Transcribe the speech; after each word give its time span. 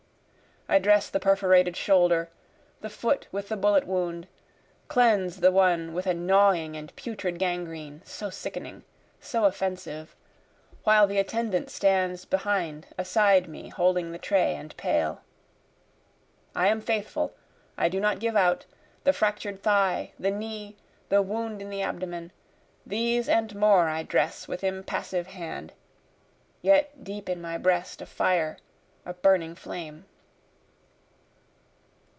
I 0.69 0.79
dress 0.79 1.09
the 1.09 1.19
perforated 1.19 1.75
shoulder, 1.75 2.29
the 2.79 2.87
foot 2.89 3.27
with 3.29 3.49
the 3.49 3.57
bullet 3.57 3.85
wound, 3.85 4.27
Cleanse 4.87 5.41
the 5.41 5.51
one 5.51 5.91
with 5.93 6.07
a 6.07 6.13
gnawing 6.13 6.77
and 6.77 6.95
putrid 6.95 7.39
gangrene, 7.39 8.01
so 8.05 8.29
sickening, 8.29 8.83
so 9.19 9.43
offensive, 9.43 10.15
While 10.85 11.07
the 11.07 11.17
attendant 11.17 11.69
stands 11.71 12.23
behind 12.23 12.87
aside 12.97 13.49
me 13.49 13.67
holding 13.67 14.13
the 14.13 14.17
tray 14.17 14.55
and 14.55 14.77
pail. 14.77 15.19
I 16.55 16.69
am 16.69 16.79
faithful, 16.79 17.33
I 17.77 17.89
do 17.89 17.99
not 17.99 18.19
give 18.19 18.37
out, 18.37 18.65
The 19.03 19.11
fractur'd 19.11 19.61
thigh, 19.61 20.13
the 20.17 20.31
knee, 20.31 20.77
the 21.09 21.21
wound 21.21 21.61
in 21.61 21.69
the 21.69 21.81
abdomen, 21.81 22.31
These 22.85 23.27
and 23.27 23.53
more 23.57 23.89
I 23.89 24.03
dress 24.03 24.47
with 24.47 24.63
impassive 24.63 25.27
hand, 25.27 25.73
(yet 26.61 27.03
deep 27.03 27.27
in 27.27 27.41
my 27.41 27.57
breast 27.57 28.01
a 28.01 28.05
fire, 28.05 28.55
a 29.05 29.13
burning 29.13 29.53
flame.) 29.53 30.05